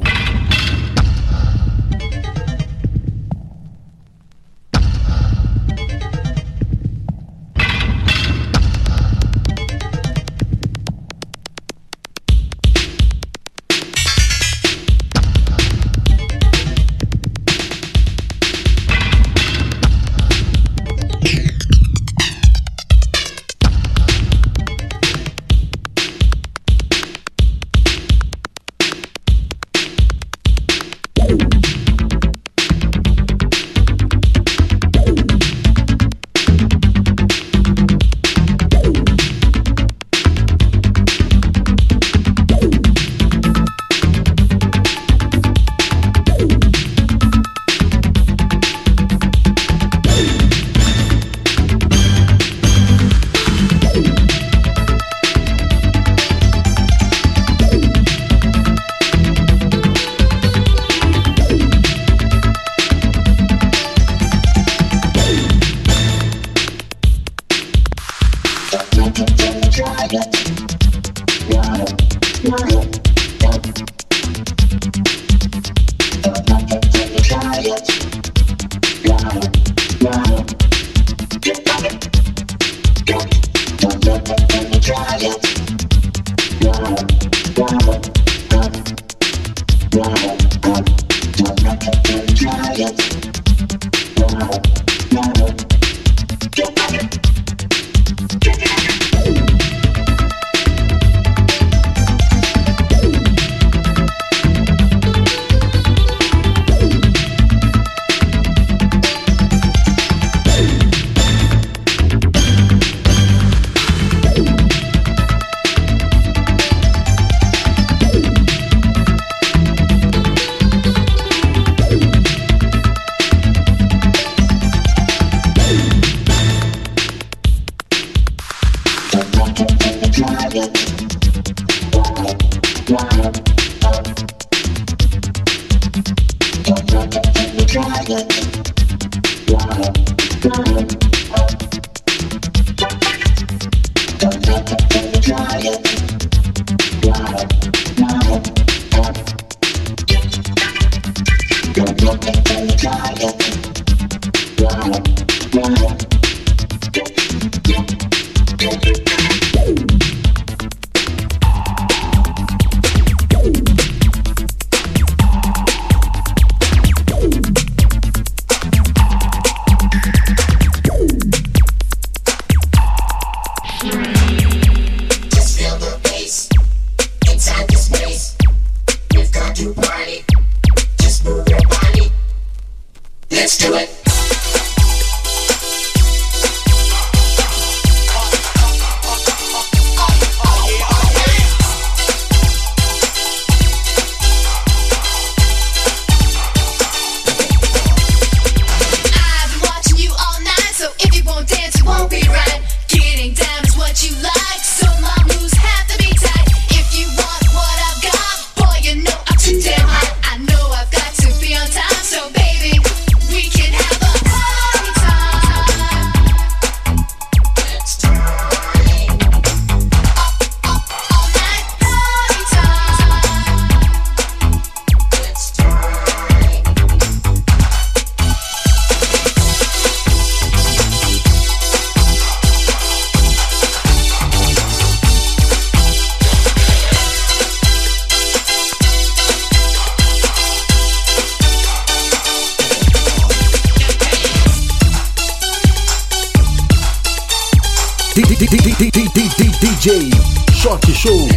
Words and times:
Show. 250.97 251.27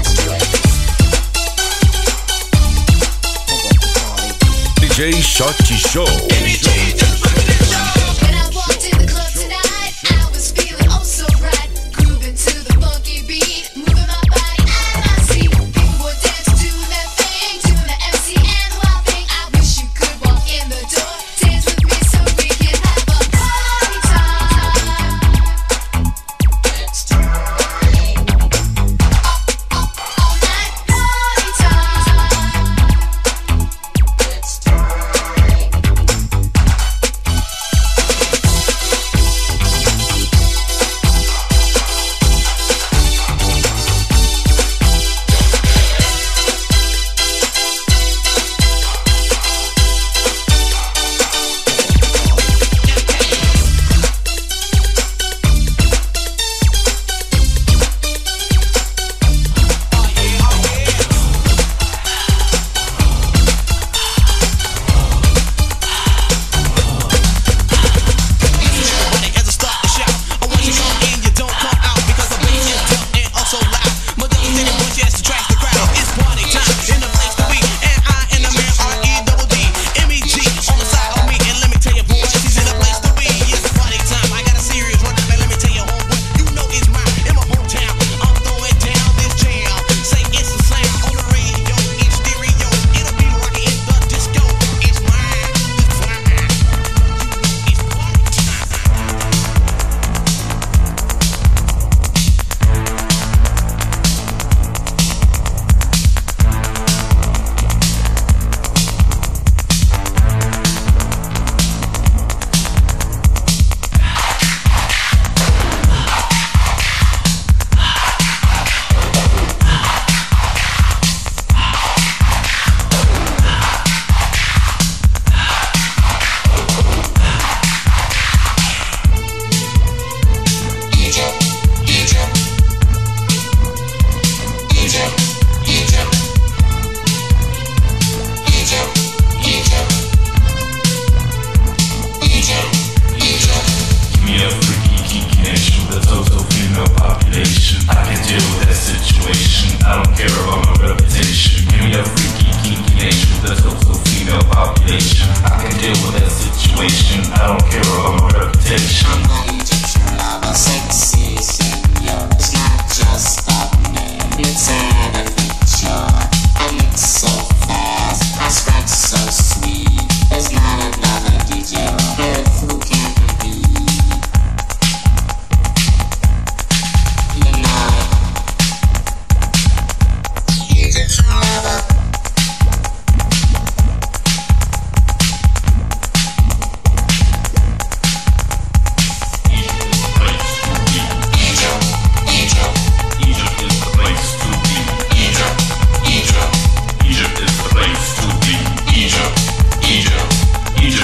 DJ 4.80 5.12
Short 5.20 5.54
Show. 5.76 6.29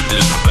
Love. 0.08 0.45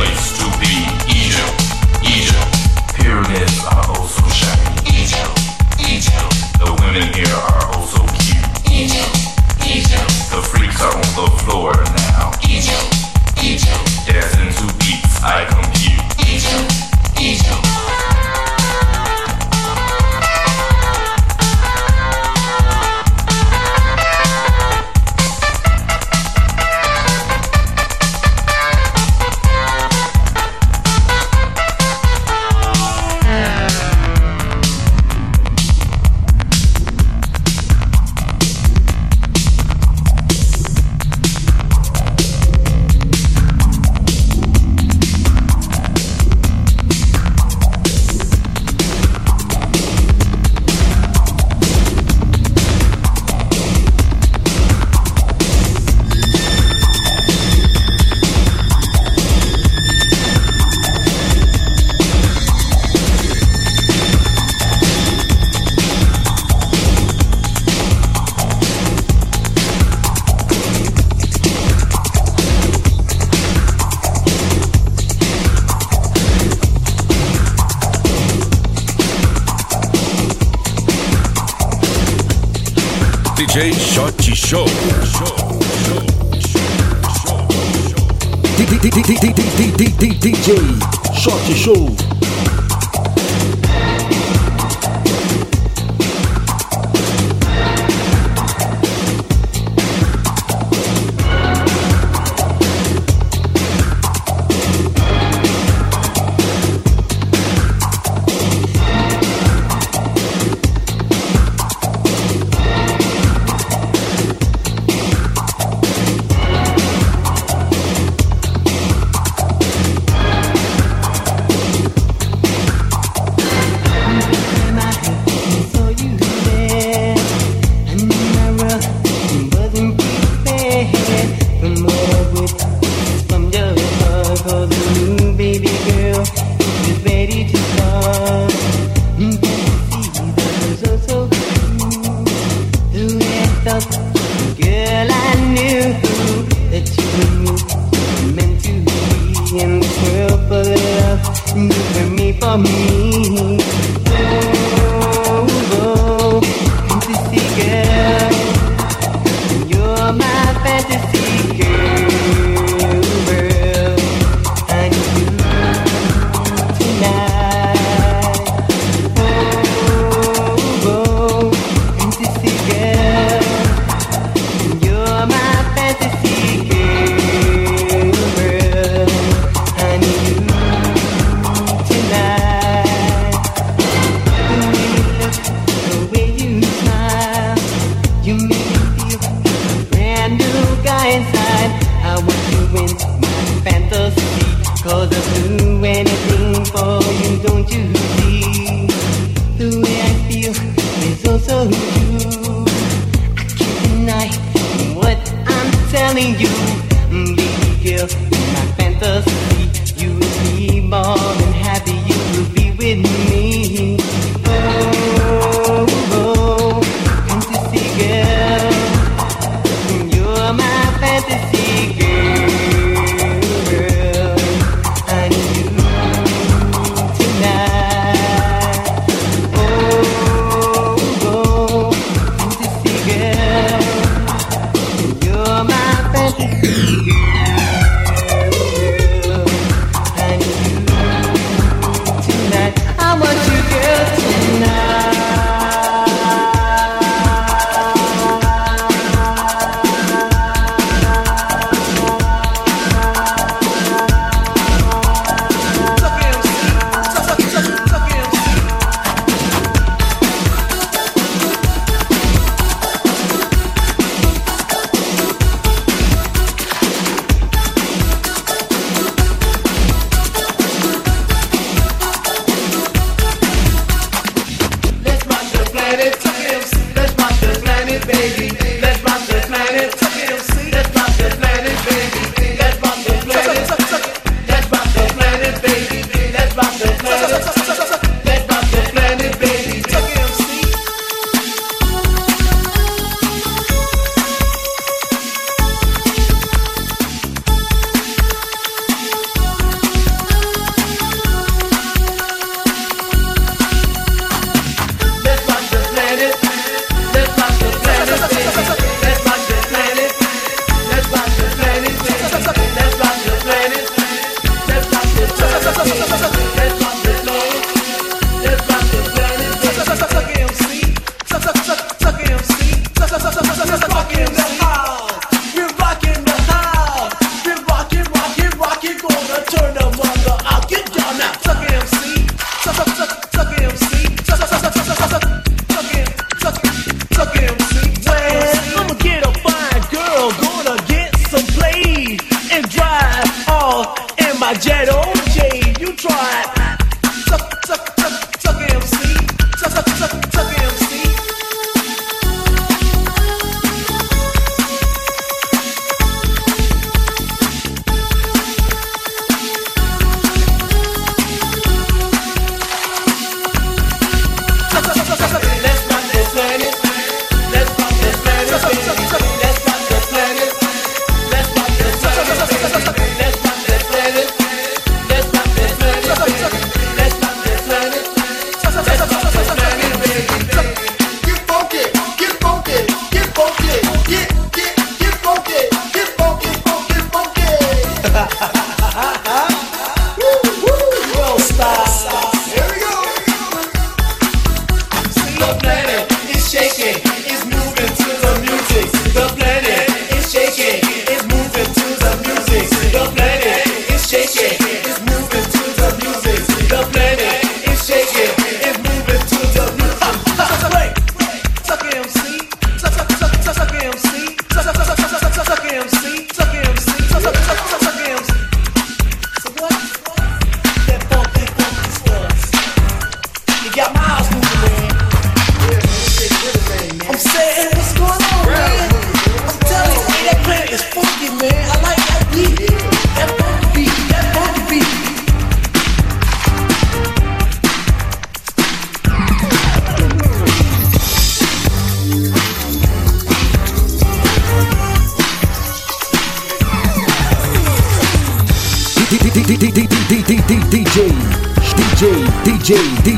my 344.45 344.53
jet 344.53 344.87
OJ, 344.89 345.79
you 345.79 345.91
tried. 345.93 346.54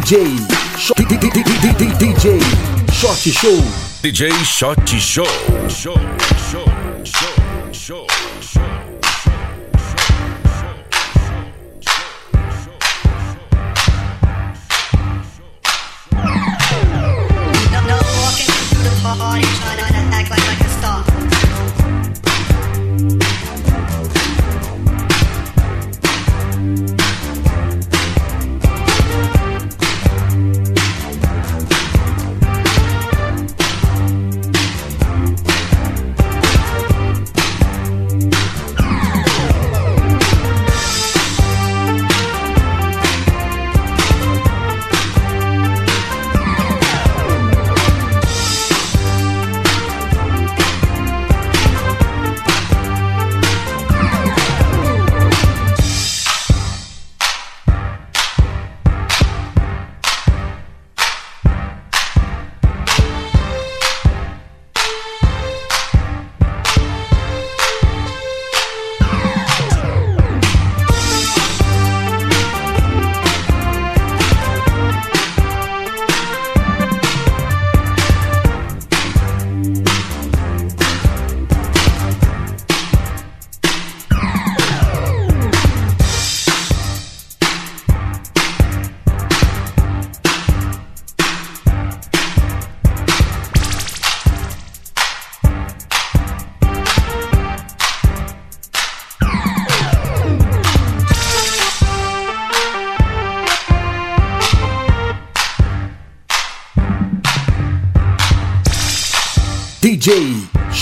DJ 0.08 0.48
DJ 2.00 2.40
Shot 2.94 3.18
Show. 3.18 3.60
DJ 4.02 4.32
Shot 4.46 4.88
Show. 4.88 5.26
Show, 5.68 5.96
show. 6.50 6.67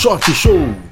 Sorte 0.06 0.32
Show. 0.32 0.85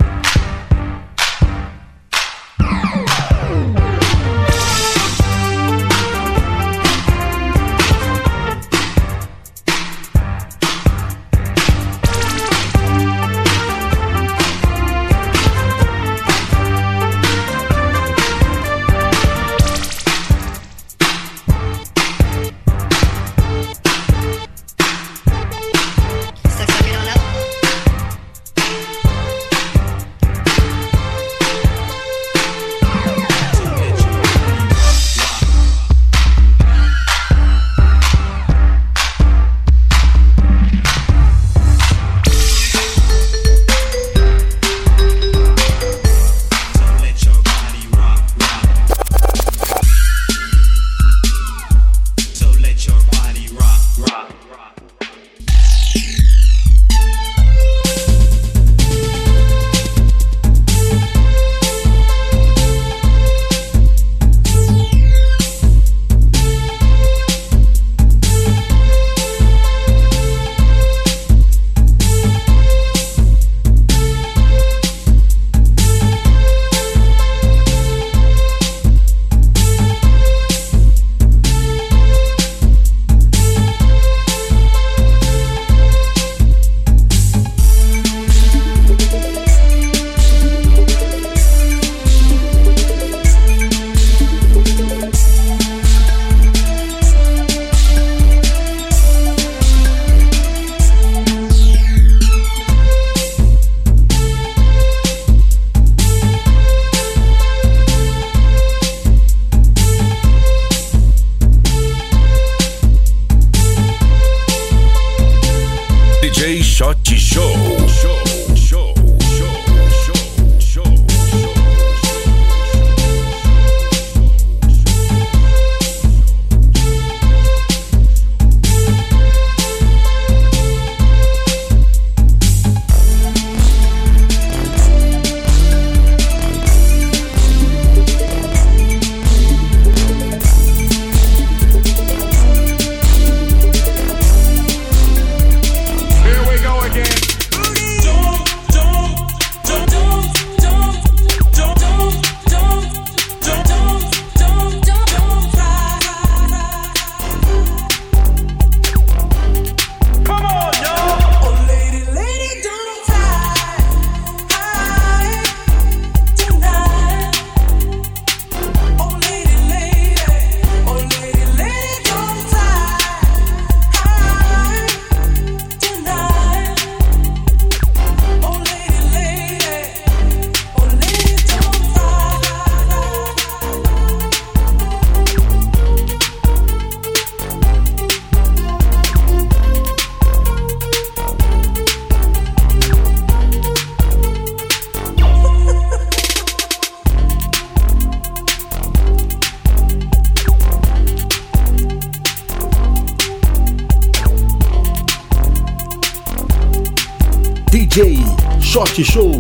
Show. 209.03 209.34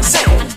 I 0.00 0.47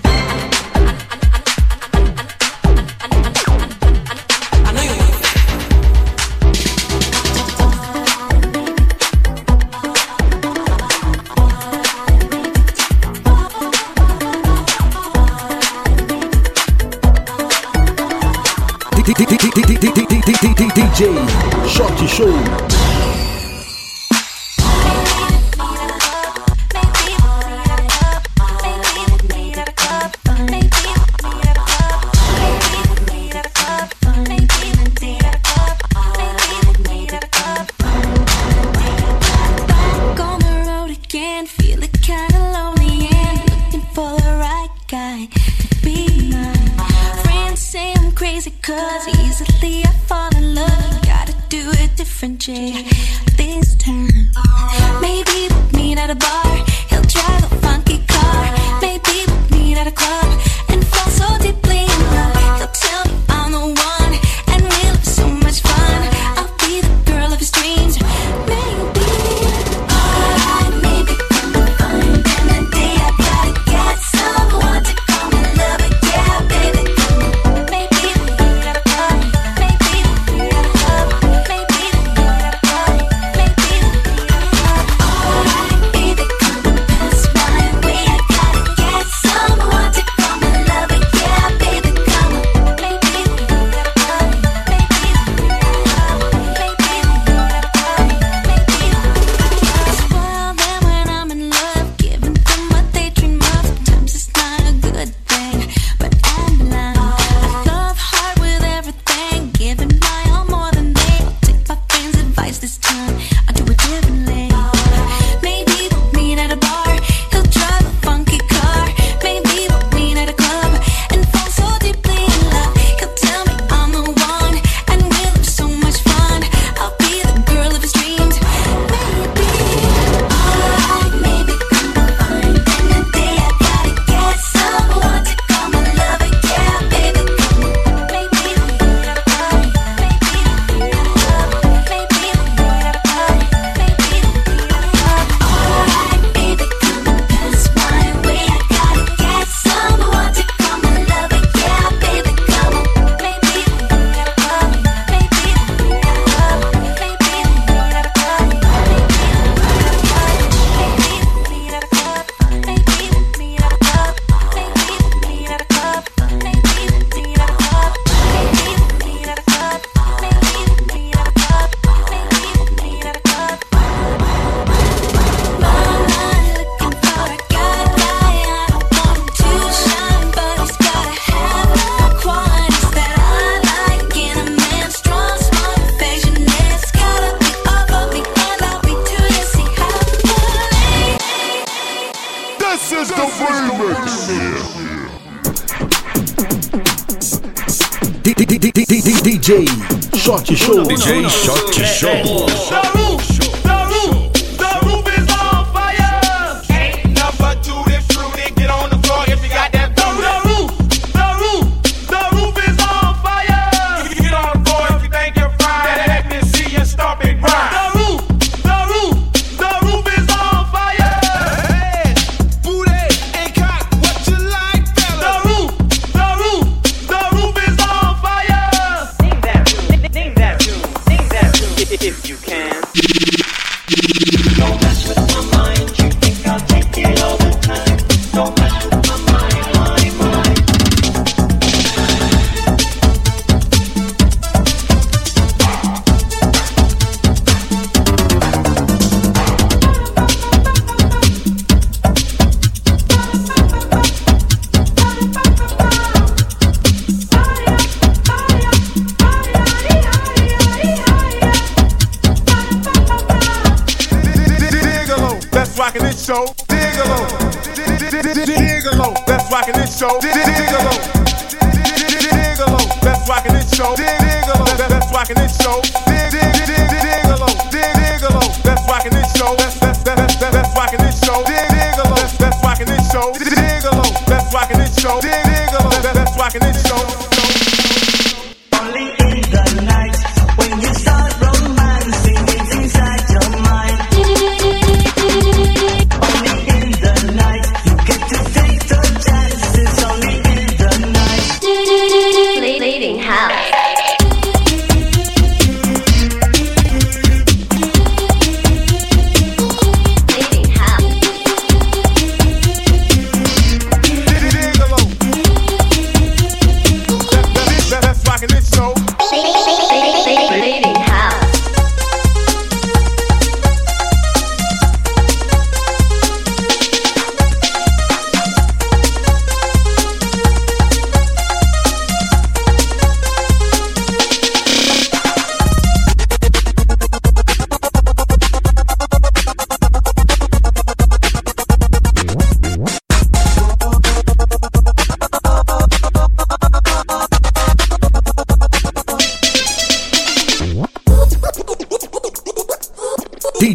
do 113.66 113.72
it 113.72 113.78
differently. 113.78 114.81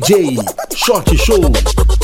DJ 0.06 0.38
Short 0.72 1.08
Show. 1.18 1.95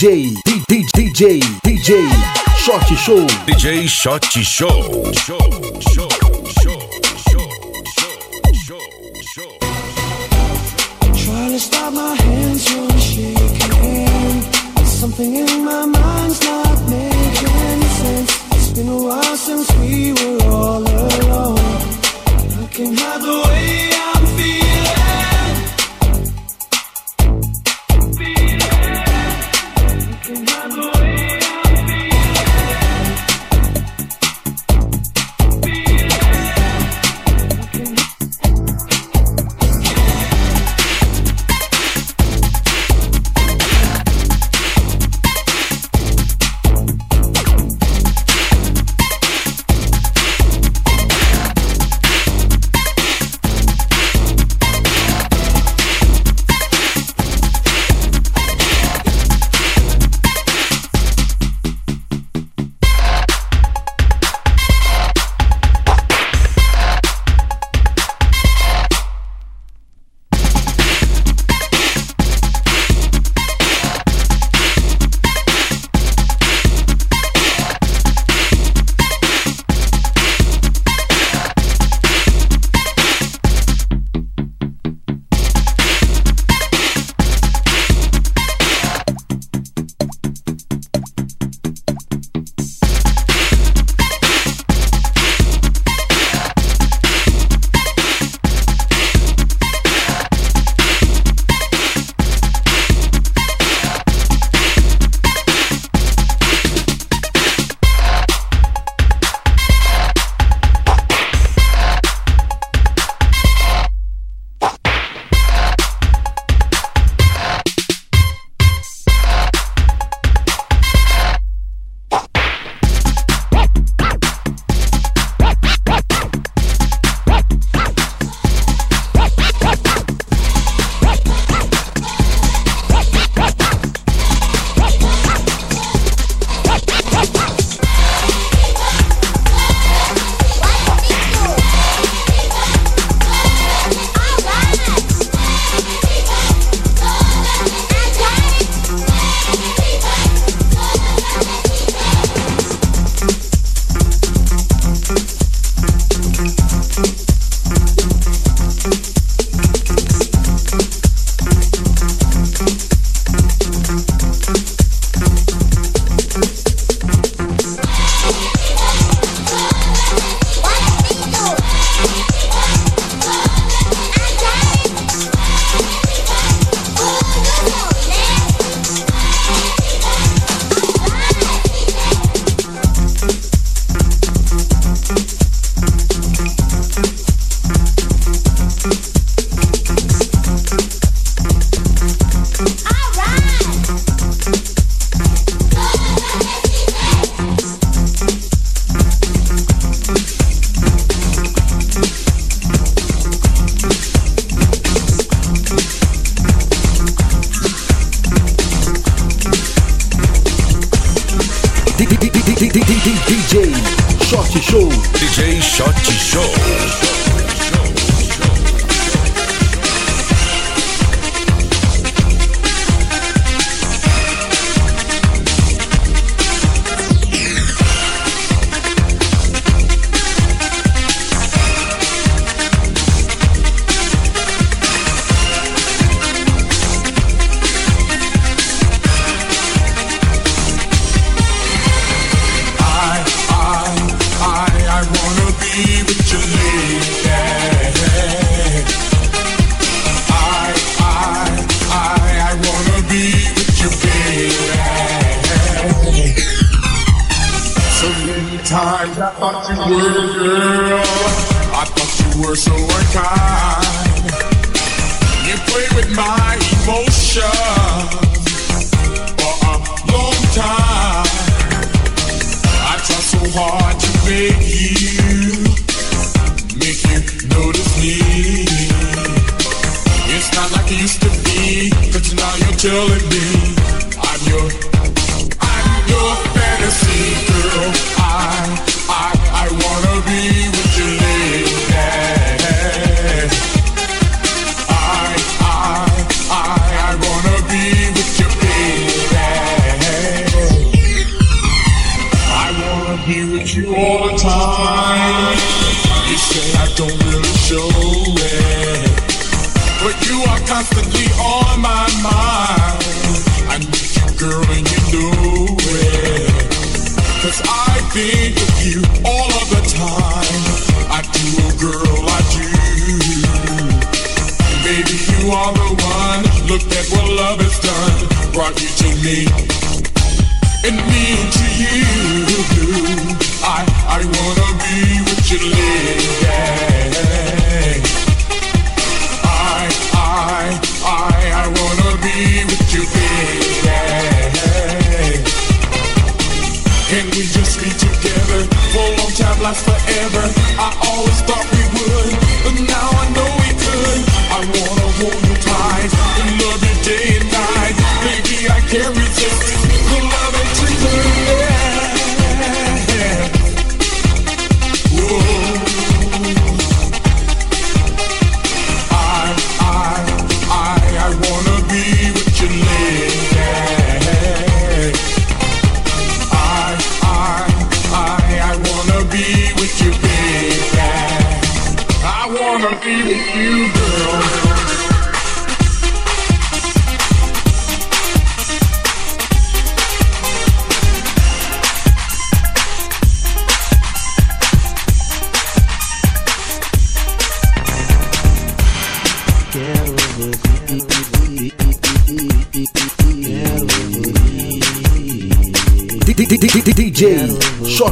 DJ, 0.00 0.32
DJ, 0.66 1.40
DJ, 1.60 2.08
Shot 2.56 2.88
Show. 2.96 3.26
DJ 3.44 3.84
XOTYSHOW. 3.84 5.12
Show, 5.12 5.38
show, 5.92 6.08
show, 6.48 6.78
show, 9.20 9.58
to 11.50 11.58
stop 11.58 11.92
my 11.92 12.14
hands 12.14 12.66
from 12.66 12.98
shaking. 12.98 14.42
Something 14.86 15.34
in 15.34 15.64
my 15.66 15.84
mind's 15.84 16.40
not 16.44 16.80
making 16.88 17.82
sense. 18.00 18.54
It's 18.54 18.70
been 18.72 18.88
a 18.88 18.96
while 18.96 19.36
since 19.36 19.70
we 19.80 20.14
were 20.14 20.44
all 20.44 20.82
alone. 20.82 21.58
I 22.56 22.68
can't 22.72 22.98
hide 22.98 23.20
the 23.20 23.48
way. 23.48 23.79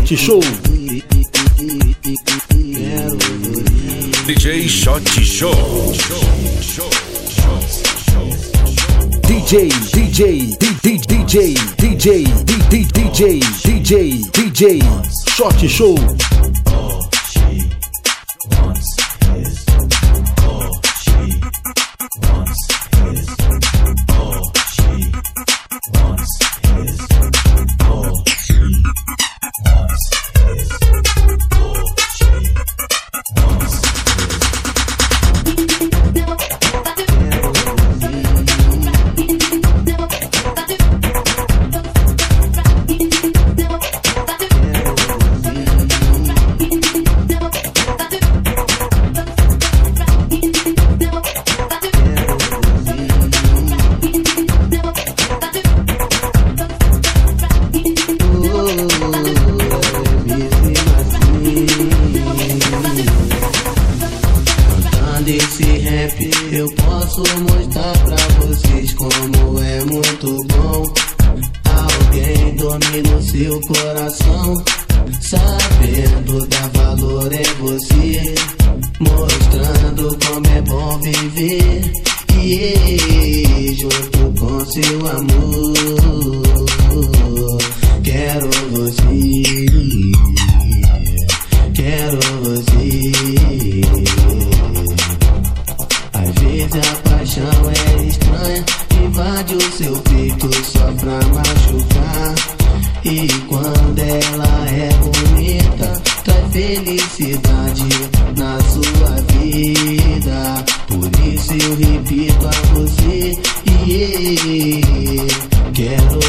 Shot 0.08 0.16
Show. 0.16 0.40
DJ 4.24 4.66
Shot 4.66 5.06
Show. 5.06 5.52
DJ, 9.20 9.68
DJ, 9.92 10.56
DJ, 10.56 10.96
DJ, 10.96 11.54
DJ, 11.76 12.24
DJ, 12.70 13.40
DJ, 13.62 14.20
DJ, 14.32 14.80
Shot 15.28 15.60
Show. 15.68 16.47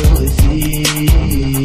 with 0.02 1.54
you. 1.54 1.59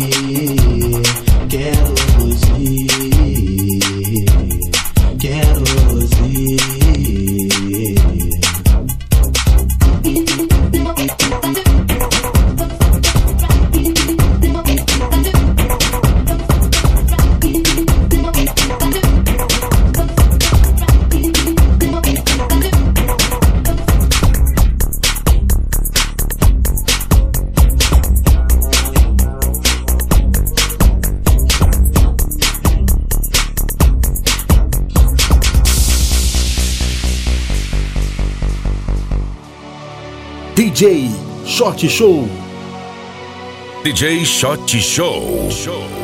Shot 41.65 41.79
Show. 41.89 42.29
DJ 43.85 44.23
Shot 44.27 44.69
Show. 44.69 45.49
Show. 45.49 46.04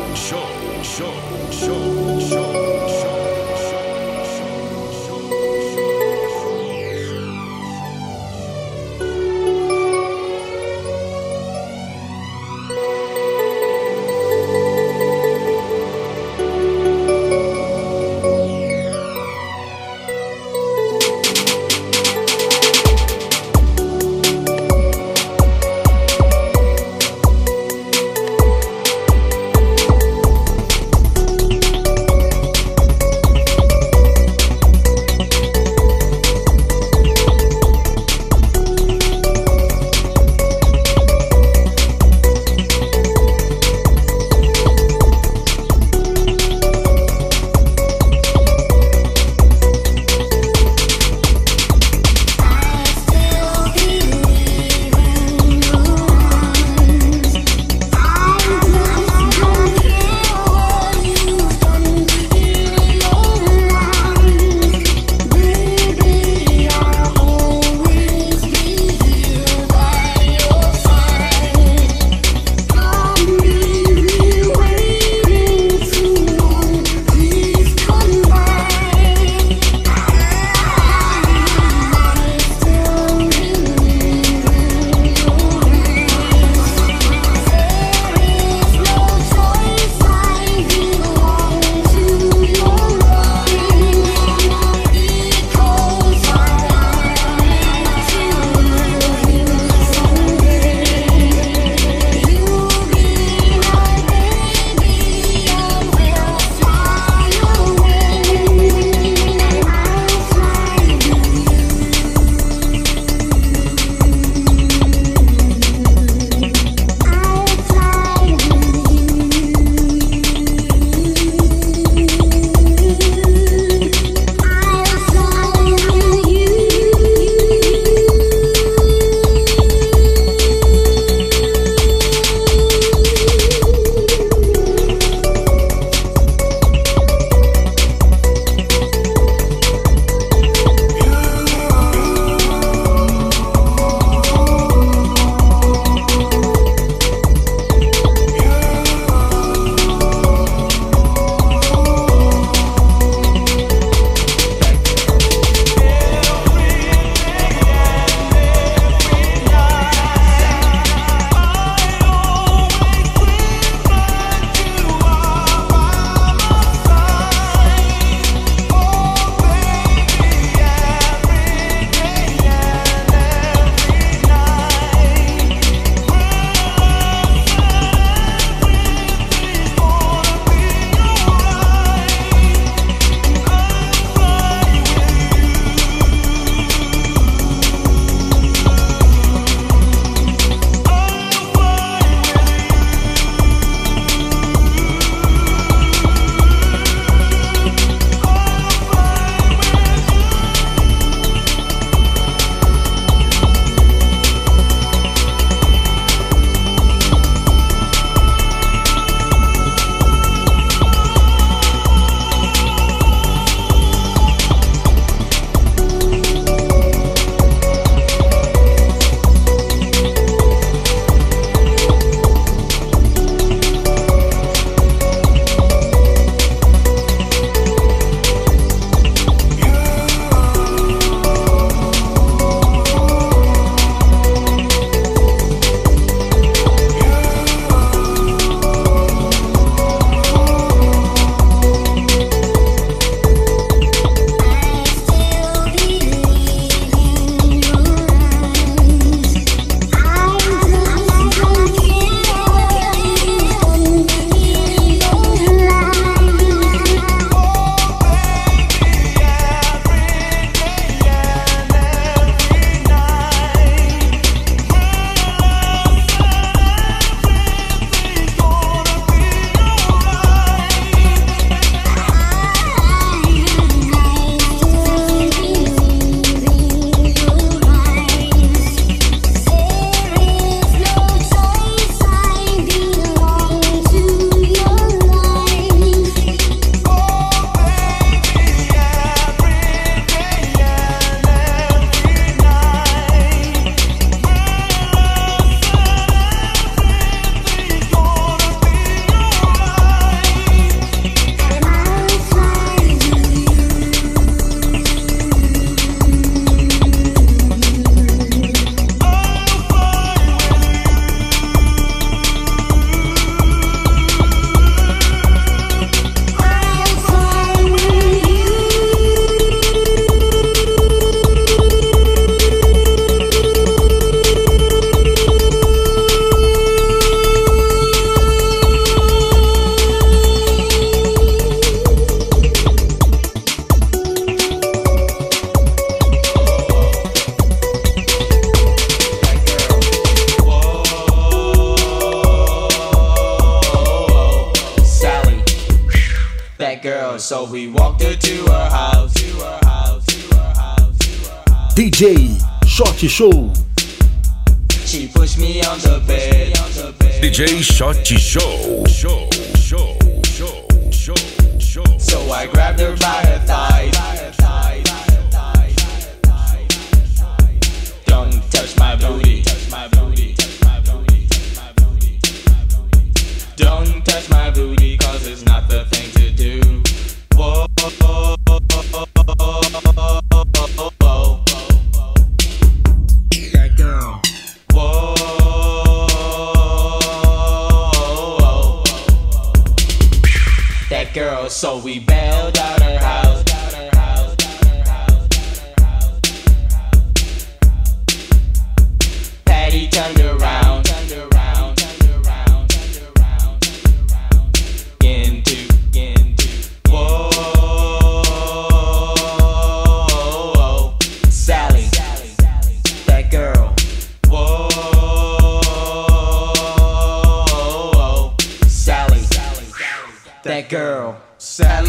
show. 358.17 358.50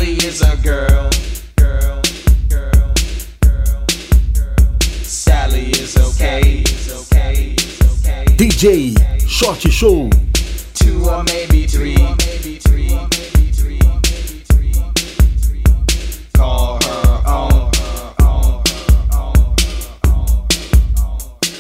Sally 0.03 0.17
is 0.27 0.43
a 0.43 0.57
girl. 0.57 1.11
Girl, 1.55 2.03
girl, 2.49 2.93
girl, 3.41 3.87
girl. 4.35 4.81
Sally 5.05 5.71
is 5.71 5.97
okay. 5.97 6.65
okay. 6.91 7.55
DJ 8.35 8.95
XOTYSHOW. 9.21 10.11
Two 10.75 11.09
or 11.09 11.23
maybe 11.23 11.69
three. 11.69 11.95
Call 16.35 16.81
her 16.83 17.23
own. 17.25 17.71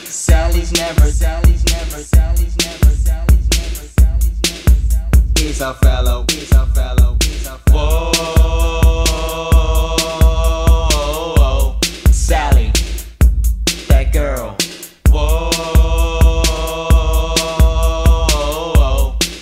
Sally's 0.05 0.73
never, 0.73 1.07
Sally's 1.13 1.65
never, 1.67 2.03
Sally's. 2.03 2.52
sound 5.63 5.77
fallow. 5.79 6.27
Whoa, 11.31 11.79
Sally, 12.11 12.73
that 13.87 14.13
girl. 14.13 14.57
Whoa, 15.09 15.53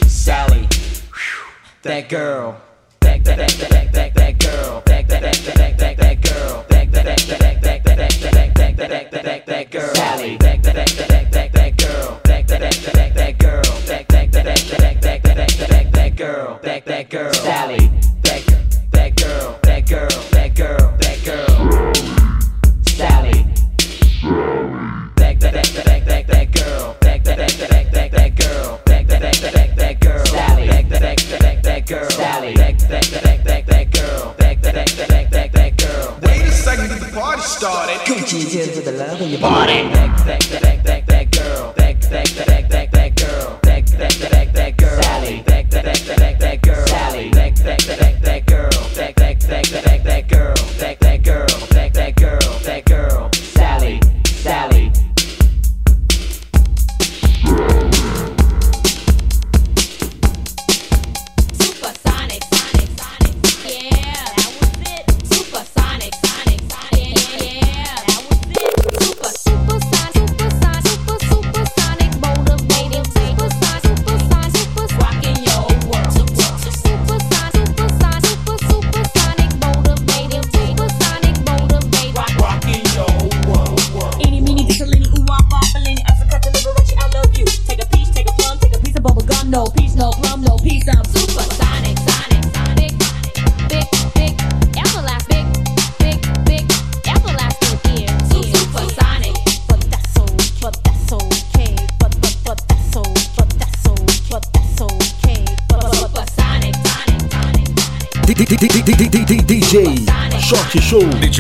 Sally, 0.07 0.69
that 1.83 2.09
girl. 2.11 2.61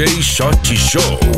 DJ 0.01 0.23
Shot 0.23 0.65
Show. 0.65 1.30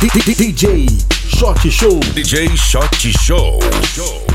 DJ 0.00 0.88
Shot 1.12 1.58
Show. 1.58 1.98
DJ 2.14 2.56
Shot 2.56 2.94
Show. 2.94 3.58
Show, 3.82 4.27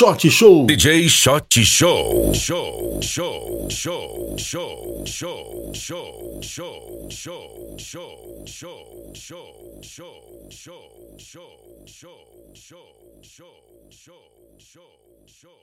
Shot 0.00 0.18
Show. 0.22 0.64
DJ 0.66 1.10
Shot 1.10 1.52
Show. 1.52 2.32
Show, 2.32 2.98
show, 3.02 3.68
show, 3.68 4.34
show, 4.38 5.04
show, 5.04 5.04
show, 5.04 6.40
show, 6.40 7.10
show, 7.10 7.66
show, 7.76 8.42
show, 8.46 9.12
show, 9.12 9.82
show, 9.82 9.82
show, 9.82 10.08
show, 10.52 10.80
show, 11.18 12.16
show, 12.64 12.86
show, 13.22 13.46
show, 13.90 14.14
show, 14.58 14.80
show. 15.26 15.59